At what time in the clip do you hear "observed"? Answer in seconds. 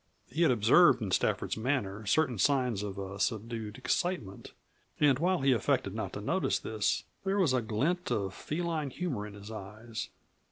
0.49-0.99